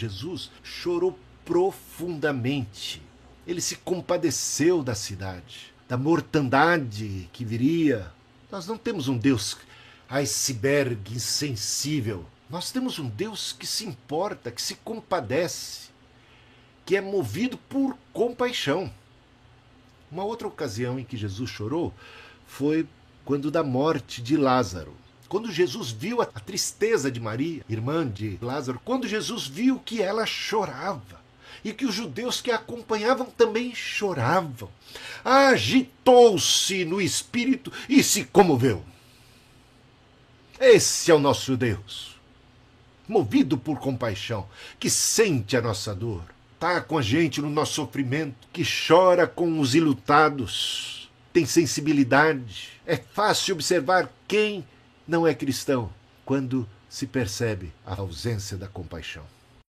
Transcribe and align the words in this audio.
Jesus 0.00 0.50
chorou 0.62 1.18
profundamente. 1.44 3.02
Ele 3.46 3.60
se 3.60 3.76
compadeceu 3.76 4.82
da 4.82 4.94
cidade, 4.94 5.72
da 5.88 5.96
mortandade 5.96 7.28
que 7.32 7.44
viria. 7.44 8.10
Nós 8.50 8.66
não 8.66 8.78
temos 8.78 9.08
um 9.08 9.18
Deus 9.18 9.58
iceberg 10.08 11.14
insensível. 11.14 12.24
Nós 12.48 12.72
temos 12.72 12.98
um 12.98 13.08
Deus 13.08 13.52
que 13.52 13.66
se 13.66 13.84
importa, 13.86 14.50
que 14.50 14.62
se 14.62 14.74
compadece, 14.76 15.90
que 16.84 16.96
é 16.96 17.00
movido 17.00 17.56
por 17.56 17.96
compaixão. 18.12 18.92
Uma 20.10 20.24
outra 20.24 20.48
ocasião 20.48 20.98
em 20.98 21.04
que 21.04 21.16
Jesus 21.16 21.48
chorou 21.50 21.94
foi 22.46 22.88
quando 23.24 23.50
da 23.50 23.62
morte 23.62 24.20
de 24.20 24.36
Lázaro. 24.36 24.99
Quando 25.30 25.52
Jesus 25.52 25.92
viu 25.92 26.20
a 26.20 26.26
tristeza 26.26 27.08
de 27.08 27.20
Maria, 27.20 27.62
irmã 27.68 28.04
de 28.04 28.36
Lázaro, 28.42 28.80
quando 28.84 29.06
Jesus 29.06 29.46
viu 29.46 29.78
que 29.78 30.02
ela 30.02 30.26
chorava 30.26 31.20
e 31.64 31.72
que 31.72 31.86
os 31.86 31.94
judeus 31.94 32.40
que 32.40 32.50
a 32.50 32.56
acompanhavam 32.56 33.26
também 33.26 33.72
choravam, 33.72 34.68
agitou-se 35.24 36.84
no 36.84 37.00
espírito 37.00 37.72
e 37.88 38.02
se 38.02 38.24
comoveu. 38.24 38.84
Esse 40.58 41.12
é 41.12 41.14
o 41.14 41.20
nosso 41.20 41.56
Deus, 41.56 42.16
movido 43.06 43.56
por 43.56 43.78
compaixão, 43.78 44.48
que 44.80 44.90
sente 44.90 45.56
a 45.56 45.62
nossa 45.62 45.94
dor, 45.94 46.24
está 46.54 46.80
com 46.80 46.98
a 46.98 47.02
gente 47.02 47.40
no 47.40 47.48
nosso 47.48 47.74
sofrimento, 47.74 48.48
que 48.52 48.64
chora 48.64 49.28
com 49.28 49.60
os 49.60 49.76
ilutados, 49.76 51.08
tem 51.32 51.46
sensibilidade. 51.46 52.70
É 52.84 52.96
fácil 52.96 53.54
observar 53.54 54.12
quem 54.26 54.66
não 55.10 55.26
é 55.26 55.34
cristão 55.34 55.90
quando 56.24 56.68
se 56.88 57.04
percebe 57.04 57.72
a 57.84 57.96
ausência 57.96 58.56
da 58.56 58.68
compaixão. 58.68 59.24